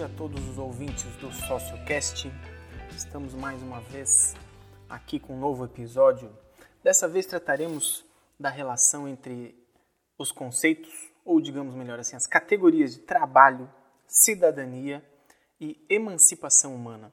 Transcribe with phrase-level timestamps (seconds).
[0.00, 2.32] dia a todos os ouvintes do SocioCast.
[2.96, 4.34] Estamos mais uma vez
[4.88, 6.34] aqui com um novo episódio.
[6.82, 8.02] Dessa vez trataremos
[8.38, 9.54] da relação entre
[10.16, 10.90] os conceitos,
[11.22, 13.70] ou digamos melhor assim, as categorias de trabalho,
[14.06, 15.04] cidadania
[15.60, 17.12] e emancipação humana.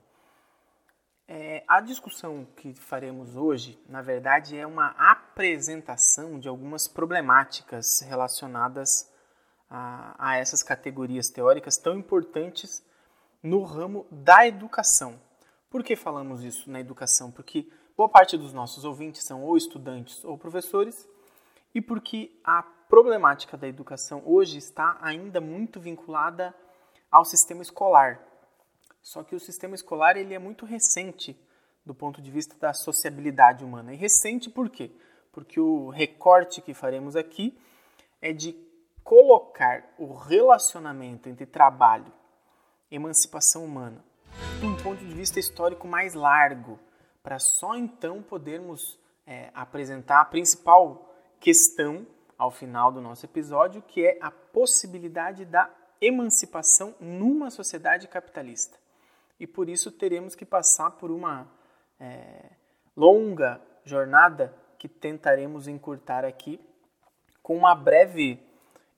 [1.28, 9.12] É, a discussão que faremos hoje, na verdade, é uma apresentação de algumas problemáticas relacionadas
[9.70, 12.84] a, a essas categorias teóricas tão importantes
[13.42, 15.20] no ramo da educação.
[15.70, 17.32] Por que falamos isso na educação?
[17.32, 21.08] Porque boa parte dos nossos ouvintes são ou estudantes ou professores,
[21.74, 26.56] e porque a problemática da educação hoje está ainda muito vinculada
[27.12, 28.22] ao sistema escolar.
[29.02, 31.40] Só que o sistema escolar ele é muito recente
[31.86, 33.94] do ponto de vista da sociabilidade humana.
[33.94, 34.92] E recente por quê?
[35.32, 37.58] Porque o recorte que faremos aqui
[38.22, 38.54] é de
[39.08, 42.12] colocar o relacionamento entre trabalho
[42.92, 44.04] e emancipação humana
[44.60, 46.78] de um ponto de vista histórico mais largo,
[47.24, 52.06] para só então podermos é, apresentar a principal questão
[52.38, 58.78] ao final do nosso episódio, que é a possibilidade da emancipação numa sociedade capitalista.
[59.40, 61.48] E por isso teremos que passar por uma
[61.98, 62.52] é,
[62.94, 66.60] longa jornada que tentaremos encurtar aqui
[67.42, 68.46] com uma breve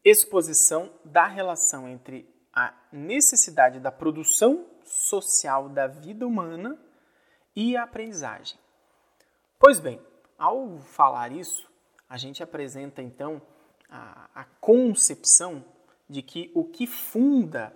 [0.10, 6.78] exposição da relação entre a necessidade da produção social da vida humana
[7.56, 8.58] e a aprendizagem.
[9.60, 10.02] Pois bem,
[10.38, 11.70] ao falar isso,
[12.10, 13.42] a gente apresenta então
[13.90, 15.64] a, a concepção
[16.10, 17.76] de que o que funda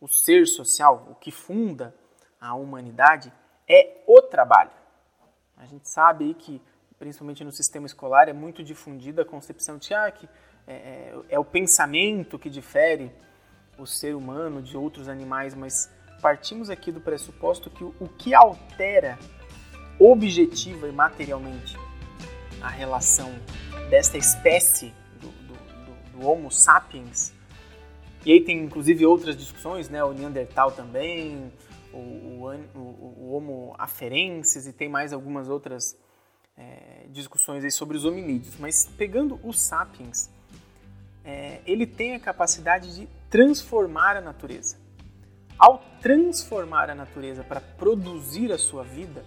[0.00, 1.94] o ser social, o que funda
[2.40, 3.32] a humanidade,
[3.68, 4.72] é o trabalho.
[5.56, 6.60] A gente sabe que,
[6.98, 10.28] principalmente no sistema escolar, é muito difundida a concepção de ah, que
[10.66, 13.10] é, é, é o pensamento que difere
[13.78, 19.18] o ser humano de outros animais, mas partimos aqui do pressuposto que o, que altera
[19.98, 21.76] objetiva e materialmente
[22.60, 23.32] a relação
[23.90, 27.32] desta espécie do, do, do, do, Homo sapiens,
[28.24, 31.52] e aí tem inclusive outras discussões, né, o Neandertal também,
[31.92, 35.96] o, o, o Homo aferensis e tem mais algumas outras
[36.56, 40.30] é, discussões aí sobre os hominídeos, mas pegando os sapiens,
[41.24, 44.76] é, ele tem a capacidade de transformar a natureza.
[45.58, 49.24] Ao transformar a natureza para produzir a sua vida,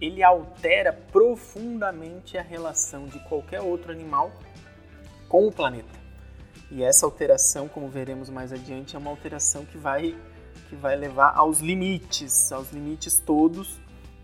[0.00, 4.32] ele altera profundamente a relação de qualquer outro animal
[5.28, 6.06] com o planeta.
[6.70, 10.16] E essa alteração, como veremos mais adiante, é uma alteração que vai,
[10.68, 13.78] que vai levar aos limites, aos limites todos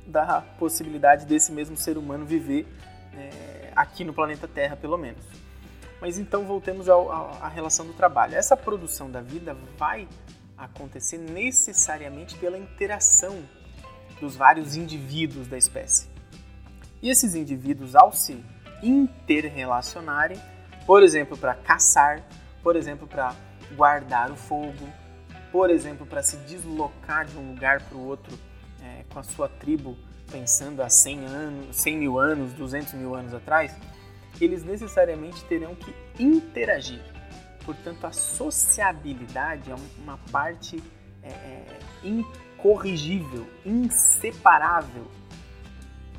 [0.07, 2.67] da possibilidade desse mesmo ser humano viver
[3.15, 5.25] é, aqui no planeta Terra, pelo menos.
[6.03, 8.35] Mas então voltemos à relação do trabalho.
[8.35, 10.09] Essa produção da vida vai
[10.59, 13.41] acontecer necessariamente pela interação
[14.21, 16.09] dos vários indivíduos da espécie.
[17.01, 18.45] E esses indivíduos, ao se
[18.83, 20.43] interrelacionarem,
[20.89, 22.21] por exemplo, para caçar,
[22.65, 23.37] por exemplo, para
[23.77, 24.89] guardar o fogo,
[25.53, 28.37] por exemplo, para se deslocar de um lugar para o outro
[28.83, 29.97] é, com a sua tribo,
[30.33, 33.73] pensando há 100 anos, 100 mil anos, 200 mil anos atrás,
[34.41, 37.03] eles necessariamente terão que interagir.
[37.65, 40.83] Portanto, a sociabilidade é uma parte
[41.23, 45.07] é, é, incorrigível, inseparável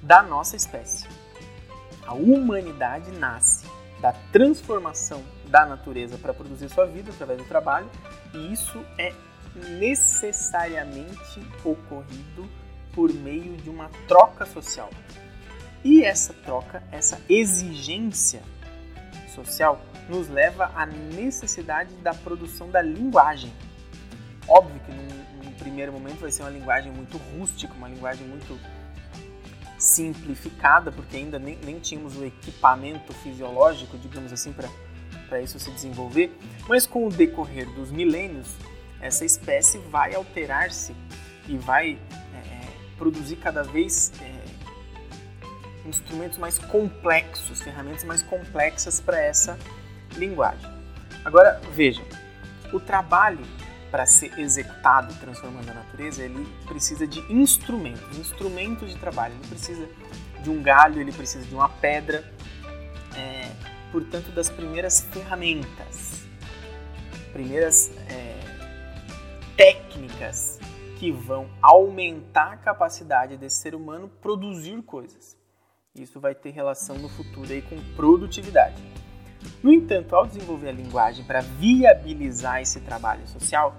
[0.02, 1.08] da nossa espécie.
[2.06, 3.66] A humanidade nasce
[4.02, 7.90] da transformação da natureza para produzir sua vida através do trabalho,
[8.34, 9.14] e isso é
[9.78, 12.50] necessariamente ocorrido
[12.94, 14.90] por meio de uma troca social.
[15.84, 18.42] E essa troca, essa exigência
[19.34, 23.52] social, nos leva à necessidade da produção da linguagem.
[24.48, 28.60] Óbvio que num, num primeiro momento vai ser uma linguagem muito rústica, uma linguagem muito
[29.78, 36.38] simplificada, porque ainda nem, nem tínhamos o equipamento fisiológico, digamos assim, para isso se desenvolver.
[36.68, 38.56] Mas com o decorrer dos milênios,
[39.02, 40.96] essa espécie vai alterar-se
[41.48, 42.00] e vai
[42.34, 44.33] é, produzir cada vez é,
[45.86, 49.58] instrumentos mais complexos, ferramentas mais complexas para essa
[50.16, 50.70] linguagem.
[51.26, 52.06] Agora, vejam,
[52.72, 53.46] o trabalho
[53.94, 59.36] para ser executado transformando a natureza, ele precisa de instrumentos, instrumentos de trabalho.
[59.36, 59.88] Ele precisa
[60.42, 62.24] de um galho, ele precisa de uma pedra,
[63.16, 63.52] é,
[63.92, 66.24] portanto, das primeiras ferramentas,
[67.32, 68.40] primeiras é,
[69.56, 70.60] técnicas
[70.98, 75.38] que vão aumentar a capacidade desse ser humano produzir coisas.
[75.96, 78.82] Isso vai ter relação no futuro aí com produtividade.
[79.62, 83.76] No entanto, ao desenvolver a linguagem para viabilizar esse trabalho social,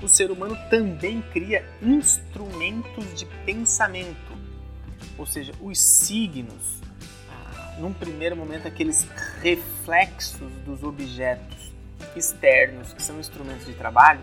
[0.00, 4.32] o ser humano também cria instrumentos de pensamento,
[5.18, 6.80] ou seja, os signos,
[7.28, 9.02] ah, num primeiro momento, aqueles
[9.42, 11.72] reflexos dos objetos
[12.14, 14.20] externos, que são instrumentos de trabalho,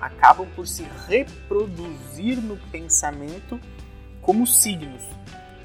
[0.00, 3.60] acabam por se reproduzir no pensamento
[4.22, 5.02] como signos.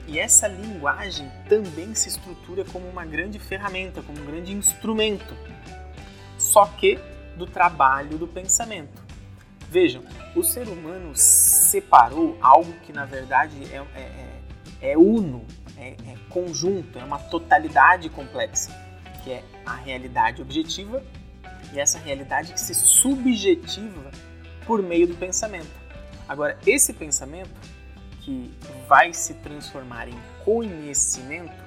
[0.08, 5.36] E essa linguagem também se estrutura como uma grande ferramenta, como um grande instrumento,
[6.38, 7.00] só que
[7.36, 9.04] do trabalho do pensamento.
[9.70, 10.04] Vejam,
[10.36, 14.02] o ser humano separou algo que na verdade é, é,
[14.82, 15.44] é, é uno,
[15.78, 18.72] é, é conjunto, é uma totalidade complexa,
[19.24, 21.04] que é a realidade objetiva
[21.74, 24.12] e essa realidade que se subjetiva
[24.66, 25.72] por meio do pensamento.
[26.28, 27.50] Agora, esse pensamento
[28.26, 28.52] que
[28.88, 31.64] vai se transformar em conhecimento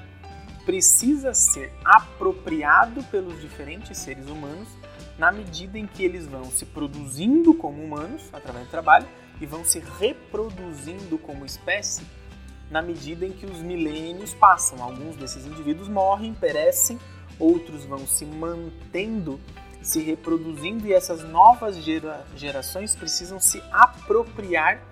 [0.66, 4.68] precisa ser apropriado pelos diferentes seres humanos
[5.16, 9.06] na medida em que eles vão se produzindo como humanos através do trabalho
[9.40, 12.02] e vão se reproduzindo como espécie
[12.70, 14.82] na medida em que os milênios passam.
[14.82, 16.98] Alguns desses indivíduos morrem, perecem,
[17.38, 19.40] outros vão se mantendo
[19.80, 24.82] se reproduzindo e essas novas gera, gerações precisam se apropriar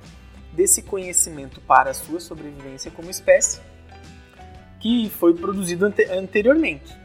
[0.56, 3.60] desse conhecimento para a sua sobrevivência como espécie
[4.80, 6.96] que foi produzido ante anteriormente.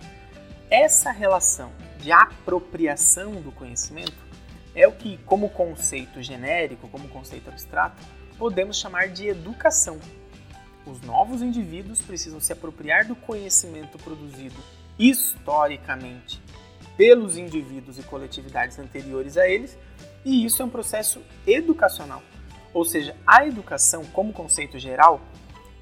[0.69, 4.31] Essa relação de apropriação do conhecimento
[4.73, 8.01] é o que, como conceito genérico, como conceito abstrato,
[8.37, 9.99] podemos chamar de educação.
[10.85, 14.55] Os novos indivíduos precisam se apropriar do conhecimento produzido
[14.97, 16.41] historicamente
[16.95, 19.77] pelos indivíduos e coletividades anteriores a eles,
[20.23, 22.23] e isso é um processo educacional.
[22.73, 25.21] Ou seja, a educação, como conceito geral,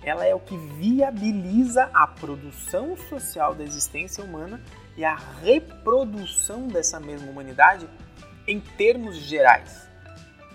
[0.02, 4.62] ela é o que viabiliza a produção social da existência humana
[4.96, 7.88] e a reprodução dessa mesma humanidade
[8.48, 9.88] em termos gerais.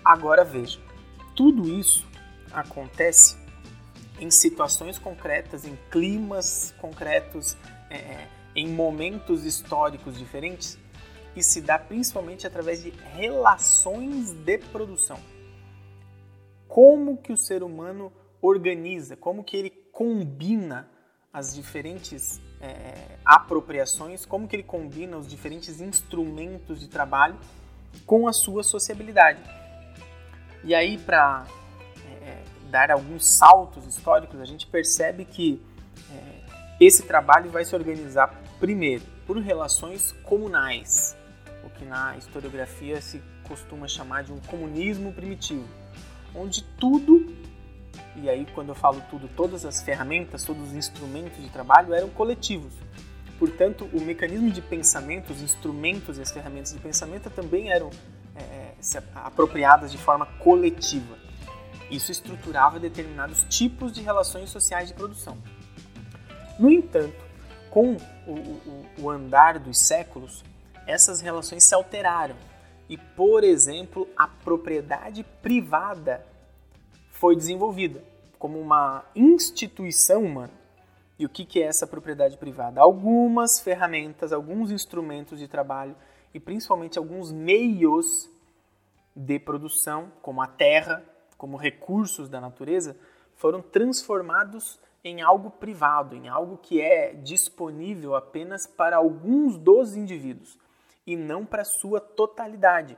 [0.03, 0.79] Agora veja,
[1.35, 2.07] tudo isso
[2.51, 3.37] acontece
[4.19, 7.55] em situações concretas, em climas concretos,
[7.89, 10.79] é, é em momentos históricos diferentes
[11.35, 15.19] e se dá principalmente através de relações de produção.
[16.75, 18.11] Como que o ser humano
[18.41, 20.89] organiza, como que ele combina
[21.31, 27.37] as diferentes é, apropriações, como que ele combina os diferentes instrumentos de trabalho
[28.05, 29.41] com a sua sociabilidade.
[30.65, 31.45] E aí, para
[32.21, 35.61] é, dar alguns saltos históricos, a gente percebe que
[36.11, 36.41] é,
[36.81, 41.15] esse trabalho vai se organizar Primeiro, por relações comunais,
[41.63, 45.67] o que na historiografia se costuma chamar de um comunismo primitivo,
[46.35, 47.33] onde tudo,
[48.15, 52.09] e aí quando eu falo tudo, todas as ferramentas, todos os instrumentos de trabalho eram
[52.09, 52.73] coletivos.
[53.37, 57.89] Portanto, o mecanismo de pensamento, os instrumentos e as ferramentas de pensamento também eram
[58.35, 58.73] é,
[59.13, 61.17] apropriadas de forma coletiva.
[61.91, 65.37] Isso estruturava determinados tipos de relações sociais de produção.
[66.57, 67.23] No entanto,
[67.69, 70.43] com o, o, o andar dos séculos,
[70.87, 72.35] essas relações se alteraram
[72.89, 76.25] e, por exemplo, a propriedade privada
[77.11, 78.03] foi desenvolvida
[78.37, 80.53] como uma instituição humana.
[81.17, 82.81] E o que é essa propriedade privada?
[82.81, 85.95] Algumas ferramentas, alguns instrumentos de trabalho
[86.33, 88.29] e principalmente alguns meios
[89.15, 91.03] de produção, como a terra,
[91.37, 92.97] como recursos da natureza,
[93.33, 100.57] foram transformados em algo privado, em algo que é disponível apenas para alguns dos indivíduos
[101.05, 102.97] e não para sua totalidade.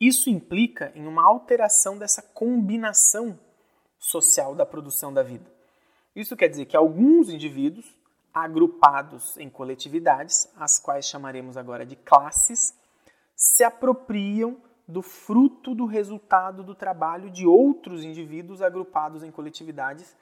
[0.00, 3.38] Isso implica em uma alteração dessa combinação
[3.98, 5.50] social da produção da vida.
[6.14, 7.86] Isso quer dizer que alguns indivíduos,
[8.34, 12.74] agrupados em coletividades, as quais chamaremos agora de classes,
[13.36, 20.14] se apropriam do fruto do resultado do trabalho de outros indivíduos agrupados em coletividades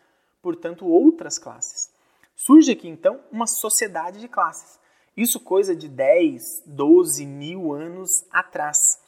[0.43, 1.93] portanto, outras classes.
[2.35, 4.79] Surge aqui, então, uma sociedade de classes.
[5.21, 8.99] Isso coisa de 10, 12 mil anos atrás.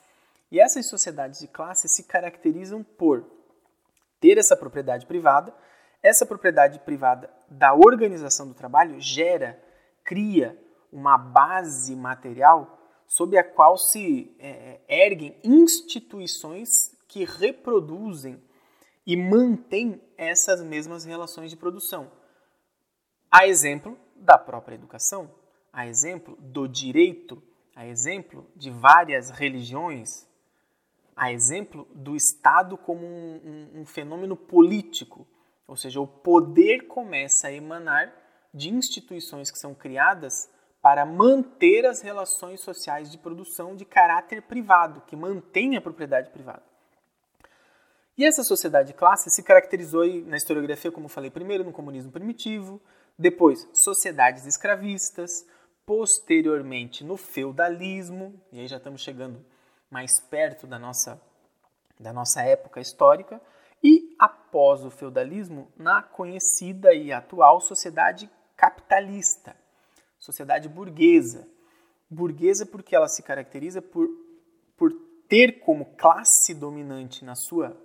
[0.50, 3.24] E essas sociedades de classes se caracterizam por
[4.20, 5.54] ter essa propriedade privada.
[6.02, 9.58] Essa propriedade privada da organização do trabalho gera,
[10.04, 18.38] cria uma base material sob a qual se é, erguem instituições que reproduzem
[19.06, 22.12] e mantém essas mesmas relações de produção.
[23.30, 25.40] A exemplo da própria educação,
[25.72, 27.42] a exemplo do direito,
[27.74, 30.28] a exemplo de várias religiões,
[31.16, 33.40] a exemplo do Estado como um,
[33.74, 35.26] um, um fenômeno político,
[35.66, 38.12] ou seja, o poder começa a emanar
[38.52, 40.50] de instituições que são criadas
[40.82, 46.62] para manter as relações sociais de produção de caráter privado, que mantém a propriedade privada.
[48.18, 52.80] E essa sociedade de classe se caracterizou na historiografia, como falei, primeiro no comunismo primitivo,
[53.18, 55.46] depois sociedades escravistas,
[55.84, 59.44] posteriormente no feudalismo, e aí já estamos chegando
[59.90, 61.20] mais perto da nossa,
[61.98, 63.40] da nossa época histórica,
[63.82, 69.56] e após o feudalismo, na conhecida e atual sociedade capitalista,
[70.18, 71.48] sociedade burguesa.
[72.08, 74.08] Burguesa porque ela se caracteriza por,
[74.76, 74.92] por
[75.28, 77.76] ter como classe dominante na sua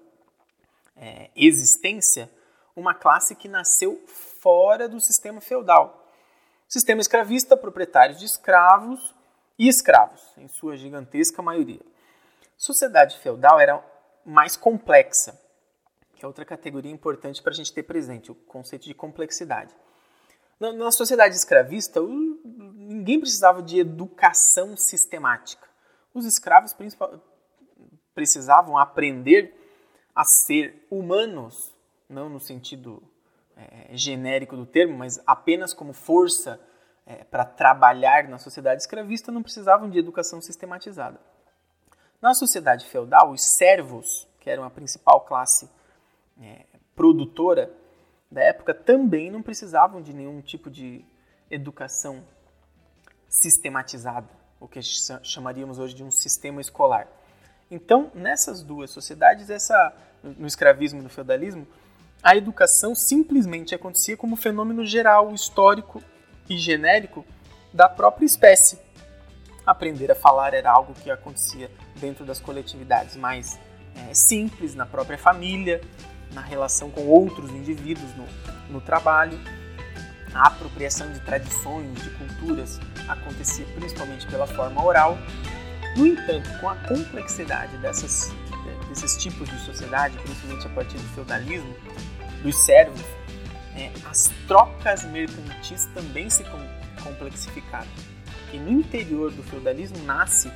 [0.96, 2.30] é, existência
[2.76, 6.07] uma classe que nasceu fora do sistema feudal.
[6.68, 9.16] Sistema escravista, proprietários de escravos
[9.58, 11.80] e escravos, em sua gigantesca maioria.
[12.58, 13.82] Sociedade feudal era
[14.26, 15.40] mais complexa,
[16.16, 19.74] que é outra categoria importante para a gente ter presente, o conceito de complexidade.
[20.60, 22.10] Na, na sociedade escravista, o,
[22.44, 25.66] ninguém precisava de educação sistemática.
[26.14, 26.76] Os escravos
[28.14, 29.54] precisavam aprender
[30.14, 31.74] a ser humanos,
[32.10, 33.02] não no sentido
[33.58, 36.60] é, genérico do termo, mas apenas como força
[37.06, 41.20] é, para trabalhar na sociedade escravista, não precisavam de educação sistematizada.
[42.22, 45.70] Na sociedade feudal, os servos, que eram a principal classe
[46.42, 47.72] é, produtora
[48.30, 51.04] da época, também não precisavam de nenhum tipo de
[51.50, 52.24] educação
[53.30, 54.28] sistematizada,
[54.60, 54.82] o que
[55.24, 57.08] chamaríamos hoje de um sistema escolar.
[57.70, 61.68] Então, nessas duas sociedades, essa, no escravismo e no feudalismo,
[62.28, 66.04] a educação simplesmente acontecia como fenômeno geral, histórico
[66.50, 67.24] e genérico
[67.74, 68.78] da própria espécie.
[69.66, 73.58] Aprender a falar era algo que acontecia dentro das coletividades mais
[73.96, 75.80] é, simples, na própria família,
[76.34, 78.26] na relação com outros indivíduos no,
[78.74, 79.40] no trabalho.
[80.34, 85.18] A apropriação de tradições, de culturas, acontecia principalmente pela forma oral.
[85.96, 88.34] No entanto, com a complexidade dessas,
[88.90, 91.74] desses tipos de sociedade, principalmente a partir do feudalismo,
[92.42, 93.02] dos servos,
[93.76, 96.44] é, as trocas mercantis também se
[97.04, 97.88] complexificaram.
[98.52, 100.52] E no interior do feudalismo nasce,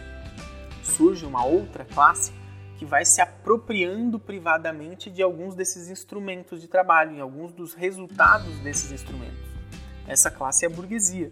[0.83, 2.33] surge uma outra classe
[2.77, 8.57] que vai se apropriando privadamente de alguns desses instrumentos de trabalho, em alguns dos resultados
[8.59, 9.51] desses instrumentos.
[10.07, 11.31] Essa classe é a burguesia.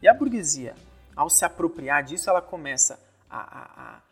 [0.00, 0.74] E a burguesia,
[1.14, 4.02] ao se apropriar disso, ela começa a, a, a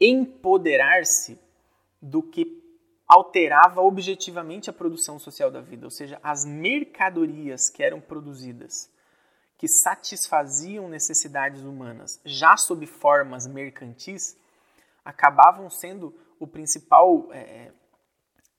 [0.00, 1.38] empoderar-se
[2.00, 2.63] do que
[3.06, 8.90] alterava objetivamente a produção social da vida, ou seja, as mercadorias que eram produzidas,
[9.58, 14.36] que satisfaziam necessidades humanas, já sob formas mercantis,
[15.04, 17.70] acabavam sendo o principal é,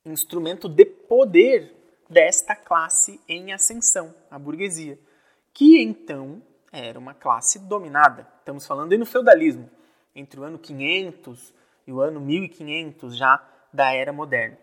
[0.05, 1.75] instrumento de poder
[2.07, 4.99] desta classe em ascensão, a burguesia,
[5.53, 8.27] que então era uma classe dominada.
[8.39, 9.69] Estamos falando aí no feudalismo,
[10.15, 11.53] entre o ano 500
[11.87, 13.37] e o ano 1500 já
[13.75, 14.57] da era moderna.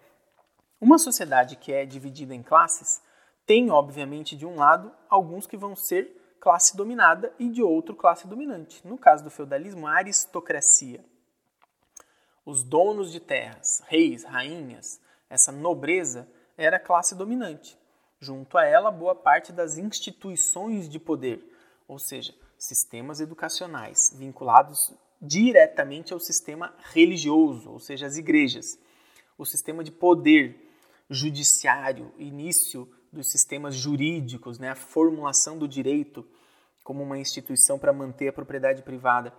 [0.81, 3.00] Uma sociedade que é dividida em classes
[3.47, 8.26] tem, obviamente, de um lado, alguns que vão ser classe dominada e de outro, classe
[8.26, 8.85] dominante.
[8.87, 11.04] No caso do feudalismo, a aristocracia.
[12.45, 15.00] Os donos de terras, reis, rainhas,
[15.31, 17.78] essa nobreza era a classe dominante.
[18.19, 21.45] Junto a ela, boa parte das instituições de poder,
[21.87, 28.78] ou seja, sistemas educacionais vinculados diretamente ao sistema religioso, ou seja, as igrejas
[29.42, 30.70] o sistema de poder
[31.11, 36.26] judiciário, início dos sistemas jurídicos, né, a formulação do direito
[36.82, 39.32] como uma instituição para manter a propriedade privada.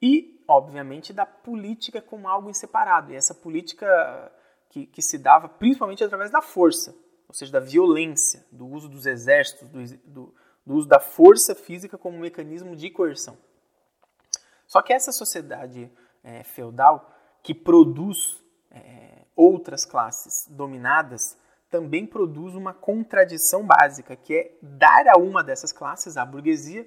[0.00, 3.12] E, obviamente, da política como algo inseparado.
[3.12, 4.32] E essa política
[4.68, 6.94] que, que se dava principalmente através da força,
[7.28, 10.34] ou seja, da violência, do uso dos exércitos, do, do,
[10.66, 13.36] do uso da força física como mecanismo de coerção.
[14.66, 15.90] Só que essa sociedade
[16.22, 18.43] é, feudal que produz
[18.74, 21.36] é, outras classes dominadas
[21.70, 26.86] também produz uma contradição básica, que é dar a uma dessas classes, a burguesia,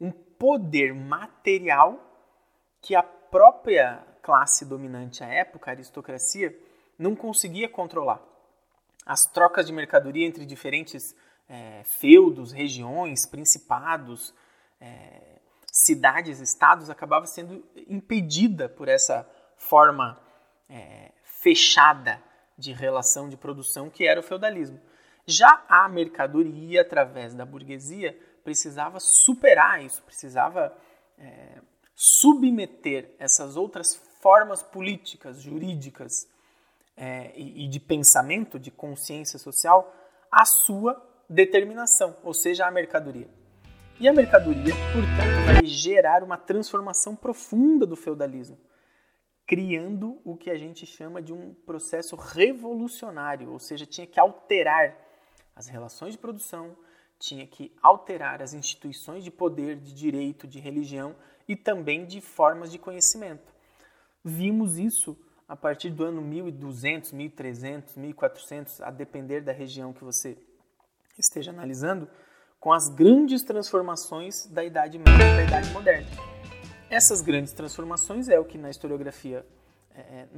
[0.00, 2.00] um poder material
[2.80, 6.58] que a própria classe dominante à época, a aristocracia,
[6.98, 8.20] não conseguia controlar.
[9.06, 11.14] As trocas de mercadoria entre diferentes
[11.48, 14.34] é, feudos, regiões, principados,
[14.80, 15.38] é,
[15.70, 20.18] cidades, estados, acabava sendo impedida por essa forma
[20.68, 22.22] é, fechada
[22.56, 24.80] de relação de produção que era o feudalismo.
[25.26, 30.76] Já a mercadoria, através da burguesia, precisava superar isso, precisava
[31.18, 31.60] é,
[31.94, 36.28] submeter essas outras formas políticas, jurídicas
[36.96, 39.94] é, e, e de pensamento, de consciência social,
[40.30, 43.28] à sua determinação, ou seja, à mercadoria.
[43.98, 48.58] E a mercadoria, portanto, vai gerar uma transformação profunda do feudalismo,
[49.46, 54.96] criando o que a gente chama de um processo revolucionário, ou seja, tinha que alterar
[55.54, 56.76] as relações de produção,
[57.18, 61.14] tinha que alterar as instituições de poder, de direito, de religião
[61.48, 63.52] e também de formas de conhecimento.
[64.24, 70.38] Vimos isso a partir do ano 1200, 1300, 1400, a depender da região que você
[71.18, 72.08] esteja analisando,
[72.58, 76.43] com as grandes transformações da Idade Média para a Idade Moderna.
[76.90, 79.44] Essas grandes transformações é o que na historiografia
[79.94, 80.28] é, é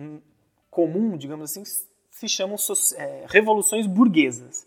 [0.70, 1.62] comum, digamos assim,
[2.10, 2.56] se chamam
[2.96, 4.66] é, revoluções burguesas.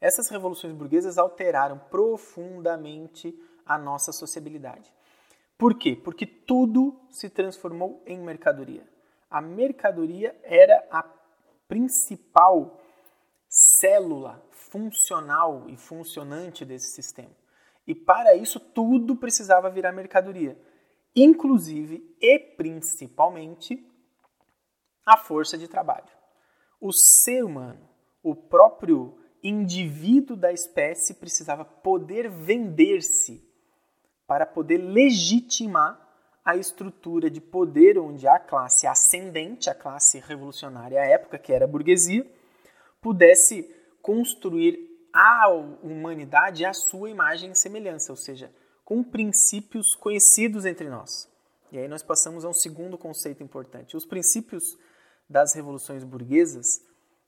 [0.00, 4.92] Essas revoluções burguesas alteraram profundamente a nossa sociabilidade.
[5.56, 5.94] Por quê?
[5.94, 8.84] Porque tudo se transformou em mercadoria.
[9.30, 11.04] A mercadoria era a
[11.68, 12.80] principal
[13.48, 17.30] célula funcional e funcionante desse sistema.
[17.86, 20.56] E para isso tudo precisava virar mercadoria,
[21.14, 23.84] inclusive e principalmente
[25.04, 26.08] a força de trabalho.
[26.80, 27.88] O ser humano,
[28.22, 33.42] o próprio indivíduo da espécie precisava poder vender-se
[34.26, 36.00] para poder legitimar
[36.44, 41.64] a estrutura de poder onde a classe ascendente, a classe revolucionária à época, que era
[41.64, 42.26] a burguesia,
[43.00, 43.62] pudesse
[44.00, 45.48] construir a
[45.82, 48.52] humanidade à sua imagem e semelhança, ou seja,
[48.84, 51.28] com princípios conhecidos entre nós.
[51.70, 53.96] E aí nós passamos a um segundo conceito importante.
[53.96, 54.62] Os princípios
[55.28, 56.66] das revoluções burguesas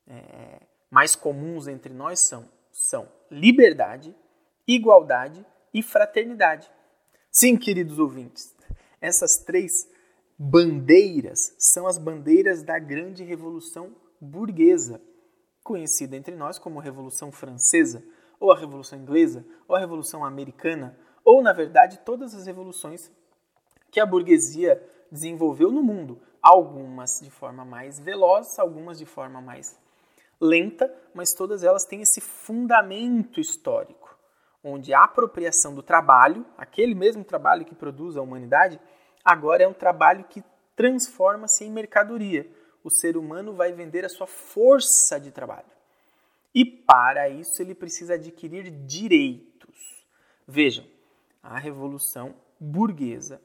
[0.06, 4.14] é, mais comuns entre nós são, são liberdade,
[4.66, 6.70] igualdade e fraternidade.
[7.30, 8.54] Sim, queridos ouvintes,
[9.00, 9.88] essas três
[10.38, 15.00] bandeiras são as bandeiras da grande revolução burguesa,
[15.62, 18.04] conhecida entre nós como Revolução Francesa,
[18.38, 23.10] ou a Revolução Inglesa, ou a Revolução Americana, ou, na verdade, todas as revoluções
[23.90, 29.78] que a burguesia desenvolveu no mundo, algumas de forma mais veloz, algumas de forma mais
[30.40, 34.18] lenta, mas todas elas têm esse fundamento histórico,
[34.62, 38.80] onde a apropriação do trabalho, aquele mesmo trabalho que produz a humanidade,
[39.24, 40.42] agora é um trabalho que
[40.76, 42.50] transforma-se em mercadoria.
[42.82, 45.72] O ser humano vai vender a sua força de trabalho.
[46.54, 50.04] E para isso ele precisa adquirir direitos.
[50.46, 50.84] Vejam,
[51.44, 53.40] a revolução burguesa,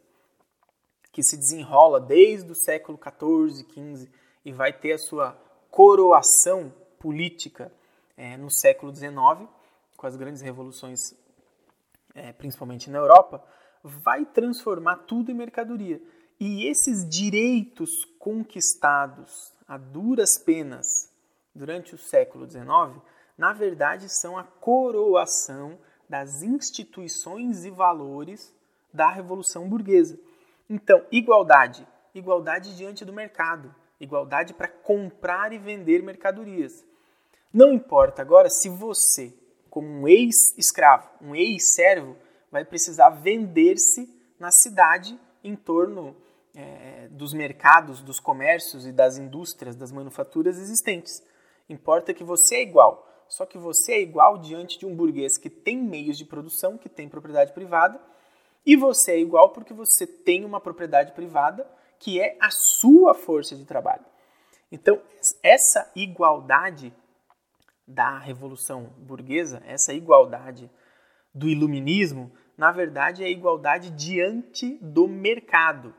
[1.12, 4.10] que se desenrola desde o século XIV, XV
[4.46, 5.34] e vai ter a sua
[5.70, 7.72] coroação política
[8.16, 9.14] é, no século XIX,
[9.98, 11.14] com as grandes revoluções,
[12.16, 13.44] é, principalmente na Europa,
[13.84, 16.02] vai transformar tudo em mercadoria.
[16.40, 21.12] E esses direitos conquistados a duras penas
[21.54, 23.02] durante o século XIX,
[23.38, 25.78] na verdade, são a coroação
[26.10, 28.52] das instituições e valores
[28.92, 30.20] da Revolução Burguesa.
[30.68, 36.84] Então, igualdade, igualdade diante do mercado, igualdade para comprar e vender mercadorias.
[37.54, 39.34] Não importa agora se você,
[39.70, 42.16] como um ex-escravo, um ex-servo,
[42.52, 46.16] vai precisar vender-se na cidade em torno
[46.56, 51.24] é, dos mercados, dos comércios e das indústrias, das manufaturas existentes.
[51.68, 55.50] Importa que você é igual, só que você é igual diante de um burguês que
[55.50, 58.02] tem meios de produção, que tem propriedade privada,
[58.66, 61.66] e você é igual porque você tem uma propriedade privada
[61.98, 64.06] que é a sua força de trabalho.
[64.72, 65.02] Então,
[65.44, 66.94] essa igualdade
[67.88, 70.70] da revolução burguesa, essa igualdade
[71.34, 75.94] do iluminismo, na verdade é a igualdade diante do mercado.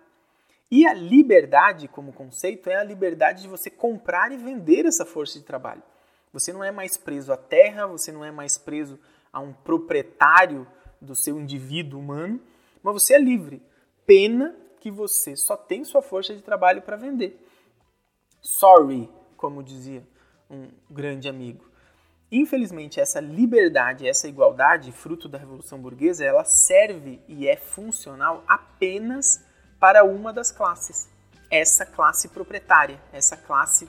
[0.71, 5.39] E a liberdade, como conceito, é a liberdade de você comprar e vender essa força
[5.39, 5.83] de trabalho.
[6.33, 8.99] Você não é mais preso à terra, você não é mais preso
[9.33, 10.67] a um proprietário
[11.01, 12.41] do seu indivíduo humano,
[12.83, 13.63] mas você é livre.
[14.07, 17.47] Pena que você só tem sua força de trabalho para vender.
[18.41, 20.03] Sorry, como dizia
[20.49, 21.71] um grande amigo.
[22.33, 29.45] Infelizmente, essa liberdade, essa igualdade, fruto da Revolução Burguesa, ela serve e é funcional apenas
[29.81, 31.09] para uma das classes.
[31.51, 33.89] Essa classe proprietária, essa classe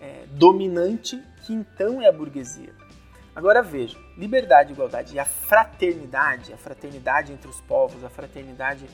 [0.00, 2.72] é, dominante, que então é a burguesia.
[3.34, 8.86] Agora veja, liberdade, igualdade e a fraternidade, a fraternidade entre os povos, a fraternidade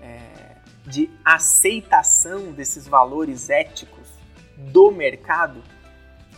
[0.00, 4.08] é, de aceitação desses valores éticos
[4.56, 5.62] do mercado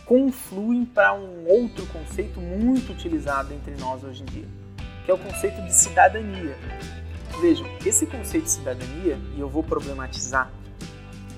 [0.05, 4.47] confluem para um outro conceito muito utilizado entre nós hoje em dia,
[5.03, 6.55] que é o conceito de cidadania.
[7.41, 10.49] Vejam, esse conceito de cidadania, e eu vou problematizar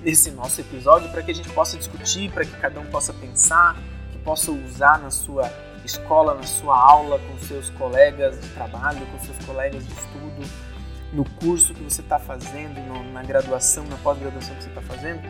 [0.02, 3.76] nesse nosso episódio para que a gente possa discutir, para que cada um possa pensar,
[4.12, 5.50] que possa usar na sua
[5.84, 10.68] escola, na sua aula, com seus colegas de trabalho, com seus colegas de estudo,
[11.12, 15.22] no curso que você está fazendo, no, na graduação, na pós-graduação que você está fazendo,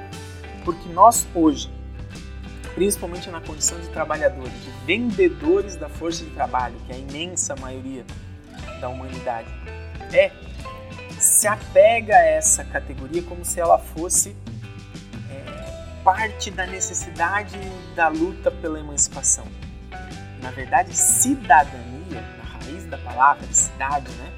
[0.65, 1.71] porque nós hoje,
[2.75, 7.55] principalmente na condição de trabalhadores, de vendedores da força de trabalho, que é a imensa
[7.57, 8.05] maioria
[8.81, 9.49] da humanidade,
[10.13, 10.33] é
[11.19, 14.37] se apega a essa categoria como se ela fosse
[16.09, 17.59] parte da necessidade
[17.95, 19.45] da luta pela emancipação.
[20.41, 24.33] Na verdade, cidadania, na raiz da palavra, cidade, né?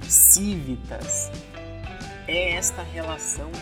[0.00, 1.30] civitas,
[2.26, 3.52] é esta relação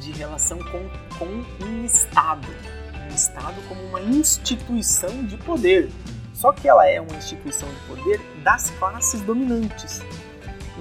[0.00, 2.48] de relação com, com um Estado.
[3.08, 5.88] Um Estado como uma instituição de poder.
[6.34, 10.00] Só que ela é uma instituição de poder das classes dominantes.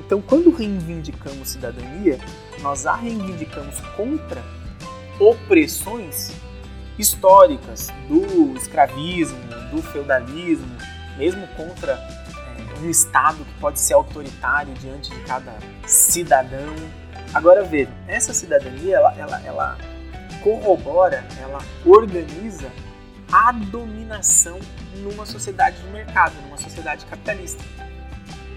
[0.06, 2.20] Então, quando reivindicamos cidadania,
[2.62, 4.44] nós a reivindicamos contra
[5.20, 6.32] opressões
[6.98, 9.40] históricas do escravismo,
[9.72, 10.78] do feudalismo,
[11.18, 12.00] mesmo contra
[12.82, 16.76] um Estado que pode ser autoritário diante de cada cidadão.
[17.34, 19.78] Agora veja, essa cidadania ela, ela, ela
[20.44, 22.72] corrobora, ela organiza
[23.32, 24.60] a dominação
[24.98, 27.64] numa sociedade de mercado, numa sociedade capitalista.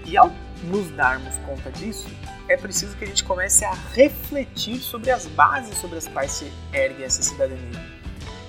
[0.05, 0.31] E ao
[0.63, 2.07] nos darmos conta disso,
[2.47, 6.51] é preciso que a gente comece a refletir sobre as bases sobre as quais se
[6.73, 7.99] ergue essa cidadania.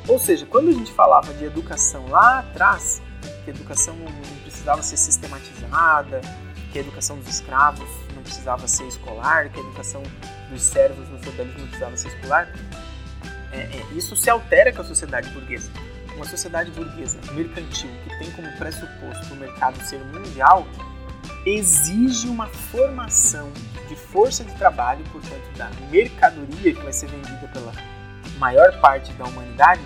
[0.08, 3.00] Ou seja, quando a gente falava de educação lá atrás,
[3.44, 4.10] que a educação não
[4.42, 6.20] precisava ser sistematizada,
[6.72, 10.02] que a educação dos escravos não precisava ser escolar, que a educação
[10.50, 12.52] dos servos no feudalismo não precisava ser escolar.
[13.52, 15.70] É, é, isso se altera com a sociedade burguesa.
[16.16, 20.66] Uma sociedade burguesa mercantil que tem como pressuposto o mercado ser mundial
[21.44, 23.50] exige uma formação
[23.88, 27.72] de força de trabalho, portanto, da mercadoria que vai ser vendida pela
[28.38, 29.82] maior parte da humanidade,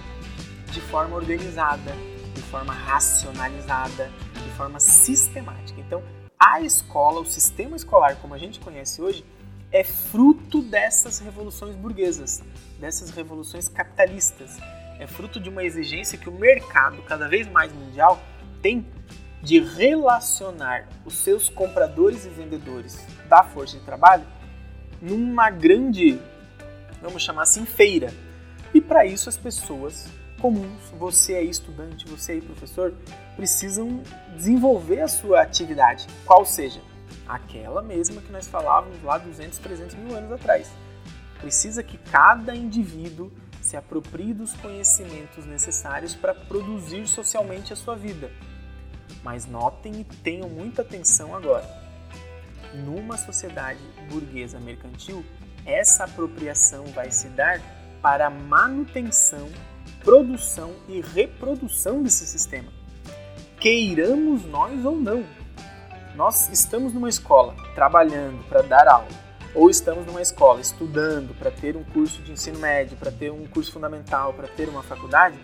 [0.71, 1.93] de forma organizada,
[2.35, 4.11] de forma racionalizada,
[4.55, 5.81] forma sistemática.
[5.81, 6.03] Então,
[6.38, 9.25] a escola, o sistema escolar como a gente conhece hoje,
[9.71, 12.43] é fruto dessas revoluções burguesas,
[12.79, 14.57] dessas revoluções capitalistas.
[14.99, 18.23] É fruto de uma exigência que o mercado, cada vez mais mundial,
[18.62, 18.87] tem
[19.44, 24.24] de relacionar os seus compradores e vendedores da força de trabalho
[25.00, 26.18] numa grande,
[27.02, 28.12] vamos chamar assim, feira.
[28.72, 30.09] E para isso as pessoas
[30.40, 32.94] comuns, você é estudante, você é professor,
[33.37, 34.02] precisam
[34.35, 36.80] desenvolver a sua atividade, qual seja
[37.28, 40.70] aquela mesma que nós falávamos lá 200, 300 mil anos atrás.
[41.38, 43.30] Precisa que cada indivíduo
[43.61, 48.30] se aproprie dos conhecimentos necessários para produzir socialmente a sua vida.
[49.24, 51.66] Mas notem e tenham muita atenção agora.
[52.74, 55.24] Numa sociedade burguesa mercantil,
[55.66, 57.60] essa apropriação vai se dar
[58.00, 59.48] para a manutenção
[60.02, 62.70] produção e reprodução desse sistema.
[63.58, 65.24] Queiramos nós ou não.
[66.14, 69.08] Nós estamos numa escola trabalhando para dar aula,
[69.54, 73.46] ou estamos numa escola estudando para ter um curso de ensino médio, para ter um
[73.46, 75.38] curso fundamental, para ter uma faculdade,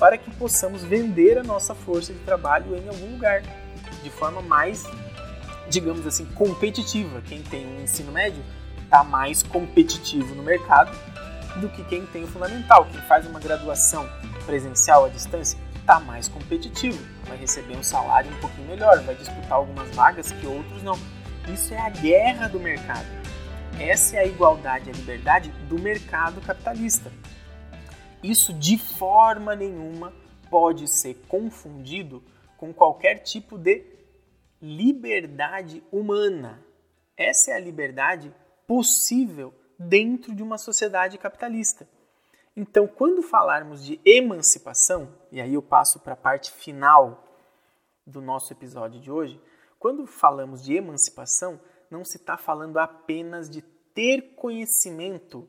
[0.00, 3.42] para que possamos vender a nossa força de trabalho em algum lugar,
[4.02, 4.82] de forma mais,
[5.68, 7.20] digamos assim, competitiva.
[7.20, 8.42] Quem tem um ensino médio
[8.82, 10.90] está mais competitivo no mercado
[11.60, 12.86] do que quem tem o fundamental.
[12.90, 14.08] Quem faz uma graduação
[14.46, 19.52] presencial à distância está mais competitivo, vai receber um salário um pouquinho melhor, vai disputar
[19.52, 20.98] algumas vagas que outros não.
[21.52, 23.06] Isso é a guerra do mercado.
[23.78, 27.12] Essa é a igualdade e a liberdade do mercado capitalista.
[28.22, 30.12] Isso de forma nenhuma
[30.50, 32.22] pode ser confundido
[32.58, 33.84] com qualquer tipo de
[34.60, 36.62] liberdade humana.
[37.16, 38.34] Essa é a liberdade
[38.66, 41.88] possível dentro de uma sociedade capitalista.
[42.54, 47.24] Então, quando falarmos de emancipação, e aí eu passo para a parte final
[48.06, 49.40] do nosso episódio de hoje,
[49.78, 51.58] quando falamos de emancipação,
[51.90, 53.62] não se está falando apenas de
[53.94, 55.48] ter conhecimento,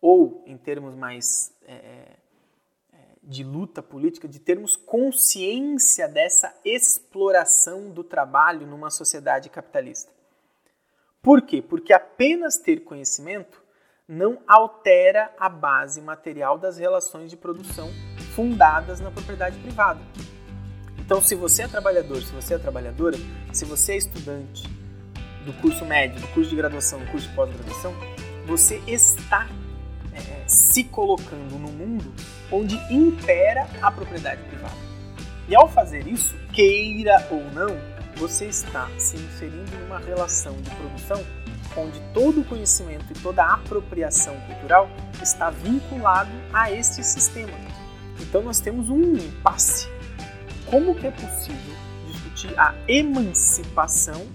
[0.00, 2.16] ou, em termos mais é, é,
[2.92, 10.12] é de luta política, de termos consciência dessa exploração do trabalho numa sociedade capitalista.
[11.22, 11.60] Por quê?
[11.60, 13.62] Porque apenas ter conhecimento
[14.06, 17.90] não altera a base material das relações de produção
[18.34, 20.00] fundadas na propriedade privada.
[20.98, 23.16] Então, se você é trabalhador, se você é trabalhadora,
[23.52, 24.62] se você é estudante
[25.44, 27.94] do curso médio, do curso de graduação, do curso de pós-graduação,
[28.46, 29.46] você está
[30.48, 32.12] se colocando no mundo
[32.50, 34.74] onde impera a propriedade privada.
[35.46, 37.76] E ao fazer isso, queira ou não,
[38.16, 41.24] você está se inserindo numa relação de produção
[41.76, 44.90] onde todo o conhecimento e toda a apropriação cultural
[45.22, 47.52] está vinculado a este sistema.
[48.20, 49.88] Então nós temos um impasse.
[50.66, 51.74] Como que é possível
[52.06, 54.26] discutir a emancipação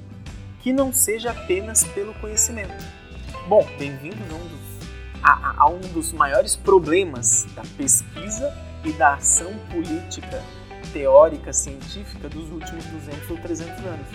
[0.61, 2.83] que não seja apenas pelo conhecimento?
[3.47, 4.72] Bom, bem-vindos a, um dos,
[5.23, 10.43] a, a um dos maiores problemas da pesquisa e da ação política
[10.91, 14.07] teórica científica dos últimos 200 ou 300 anos.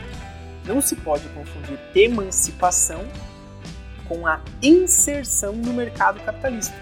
[0.64, 3.04] Não se pode confundir emancipação
[4.06, 6.76] com a inserção no mercado capitalista.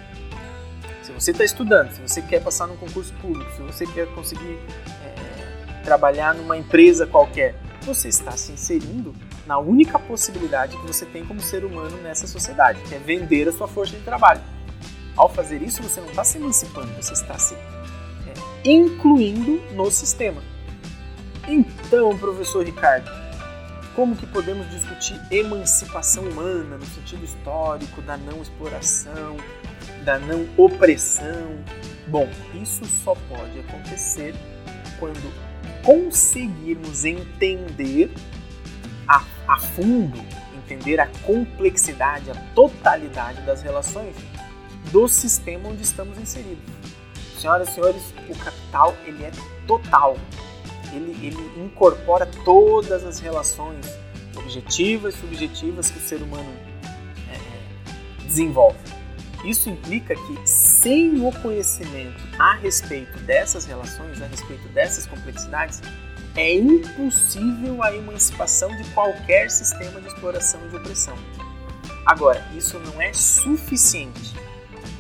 [1.03, 4.59] Se você está estudando, se você quer passar num concurso público, se você quer conseguir
[5.05, 9.15] é, trabalhar numa empresa qualquer, você está se inserindo
[9.47, 13.53] na única possibilidade que você tem como ser humano nessa sociedade, que é vender a
[13.53, 14.43] sua força de trabalho.
[15.17, 20.43] Ao fazer isso, você não está se emancipando, você está se é, incluindo no sistema.
[21.49, 23.09] Então, professor Ricardo,
[23.95, 29.37] como que podemos discutir emancipação humana no sentido histórico da não exploração,
[30.05, 31.65] da não opressão?
[32.09, 32.29] Bom,
[32.61, 34.35] isso só pode acontecer
[34.99, 35.33] quando
[35.83, 38.11] conseguirmos entender
[39.47, 40.19] a, fundo,
[40.55, 44.15] entender a complexidade, a totalidade das relações
[44.91, 46.65] do sistema onde estamos inseridos.
[47.39, 49.33] Senhoras e senhores, o capital ele é
[49.67, 50.17] total,
[50.93, 53.87] ele, ele incorpora todas as relações
[54.37, 56.51] objetivas e subjetivas que o ser humano
[57.31, 58.79] é, desenvolve.
[59.45, 65.81] Isso implica que, sem o conhecimento a respeito dessas relações, a respeito dessas complexidades,
[66.37, 71.17] é impossível a emancipação de qualquer sistema de exploração e de opressão.
[72.05, 74.35] Agora, isso não é suficiente.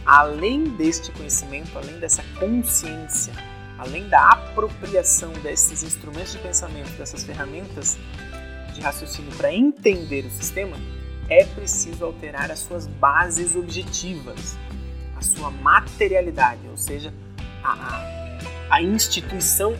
[0.04, 3.32] Além deste conhecimento, além dessa consciência
[3.78, 7.98] além da apropriação desses instrumentos de pensamento, dessas ferramentas
[8.74, 10.76] de raciocínio para entender o sistema,
[11.28, 14.56] é preciso alterar as suas bases objetivas,
[15.16, 17.12] a sua materialidade, ou seja,
[17.62, 18.38] a,
[18.70, 19.74] a, instituição,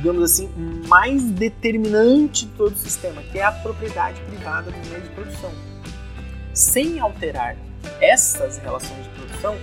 [0.00, 0.48] digamos assim,
[0.88, 5.52] mais determinante de todo o sistema, que é a propriedade privada do meio de produção.
[6.54, 7.54] Sem alterar
[8.00, 9.56] essas relações de produção,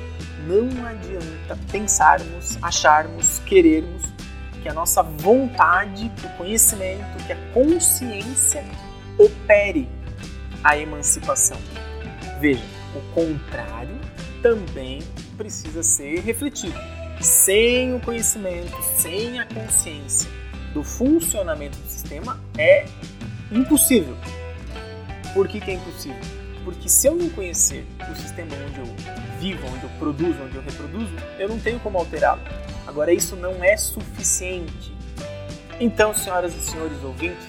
[0.45, 4.03] não adianta pensarmos, acharmos, querermos
[4.61, 8.63] que a nossa vontade, o conhecimento, que a consciência
[9.17, 9.89] opere
[10.63, 11.57] a emancipação.
[12.39, 12.63] Veja,
[12.95, 13.99] o contrário
[14.43, 14.99] também
[15.35, 16.77] precisa ser refletido.
[17.19, 20.29] Sem o conhecimento, sem a consciência
[20.73, 22.85] do funcionamento do sistema, é
[23.51, 24.15] impossível.
[25.33, 26.21] Por que, que é impossível?
[26.63, 28.95] Porque se eu não conhecer o sistema onde eu
[29.39, 32.41] vivo, onde eu produzo, onde eu reproduzo, eu não tenho como alterá-lo.
[32.85, 34.93] Agora, isso não é suficiente.
[35.79, 37.47] Então, senhoras e senhores ouvintes,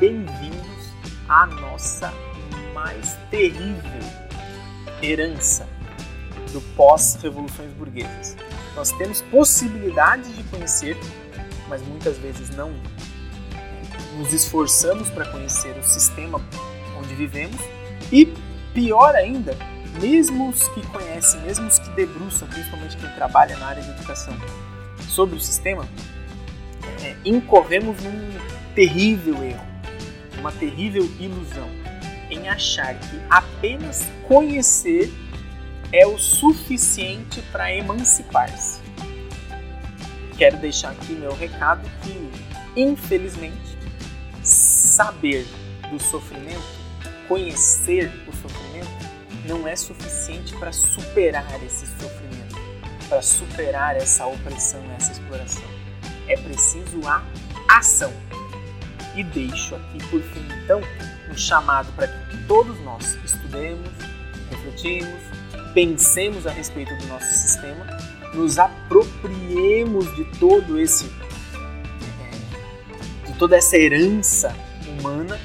[0.00, 0.92] bem-vindos
[1.28, 2.12] à nossa
[2.74, 4.00] mais terrível
[5.02, 5.68] herança
[6.52, 8.36] do pós-revoluções burguesas.
[8.78, 10.96] Nós temos possibilidades de conhecer,
[11.68, 12.72] mas muitas vezes não
[14.16, 16.40] nos esforçamos para conhecer o sistema
[16.96, 17.60] onde vivemos.
[18.12, 18.32] E,
[18.72, 19.56] pior ainda,
[20.00, 24.32] mesmo os que conhecem, mesmo os que debruçam, principalmente quem trabalha na área de educação,
[25.08, 25.84] sobre o sistema,
[27.02, 28.30] é, incorremos num
[28.76, 29.66] terrível erro,
[30.38, 31.68] uma terrível ilusão
[32.30, 35.12] em achar que apenas conhecer
[35.92, 38.80] é o suficiente para emancipar-se.
[40.36, 42.30] Quero deixar aqui meu recado que,
[42.80, 43.78] infelizmente,
[44.42, 45.46] saber
[45.90, 46.62] do sofrimento,
[47.26, 48.88] conhecer o sofrimento,
[49.46, 52.56] não é suficiente para superar esse sofrimento,
[53.08, 55.64] para superar essa opressão, essa exploração.
[56.28, 57.24] É preciso a
[57.68, 58.12] ação.
[59.14, 60.80] E deixo aqui por fim, então,
[61.30, 63.88] um chamado para que todos nós estudemos,
[64.50, 65.37] refletimos,
[65.74, 67.86] pensemos a respeito do nosso sistema,
[68.34, 71.10] nos apropriemos de todo esse
[72.20, 74.54] é, de toda essa herança
[74.88, 75.38] humana,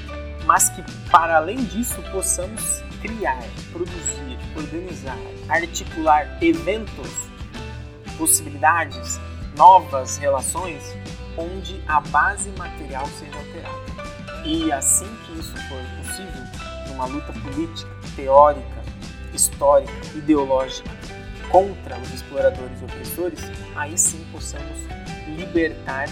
[0.46, 7.10] mas que para além disso possamos criar, produzir, organizar, articular eventos,
[8.16, 9.20] possibilidades,
[9.56, 10.82] novas relações
[11.36, 14.44] onde a base material seja alterada.
[14.44, 16.42] E assim que isso for possível,
[16.88, 18.83] numa luta política, teórica,
[19.34, 20.90] histórica, ideológica
[21.50, 23.40] contra os exploradores e opressores,
[23.76, 24.78] aí sim possamos
[25.36, 26.08] libertar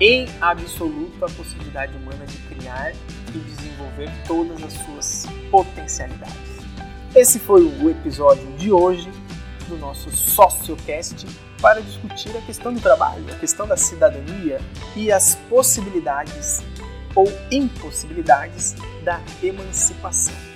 [0.00, 2.92] em absoluto a possibilidade humana de criar
[3.34, 6.56] e desenvolver todas as suas potencialidades.
[7.14, 9.10] Esse foi o episódio de hoje
[9.68, 11.26] do nosso SocioCast
[11.60, 14.60] para discutir a questão do trabalho, a questão da cidadania
[14.94, 16.62] e as possibilidades
[17.14, 20.55] ou impossibilidades da emancipação.